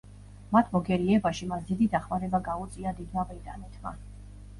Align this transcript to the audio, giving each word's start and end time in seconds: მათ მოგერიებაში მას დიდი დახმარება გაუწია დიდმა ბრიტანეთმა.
მათ 0.53 0.69
მოგერიებაში 0.77 1.49
მას 1.51 1.67
დიდი 1.67 1.87
დახმარება 1.95 2.39
გაუწია 2.47 2.95
დიდმა 3.01 3.27
ბრიტანეთმა. 3.33 3.93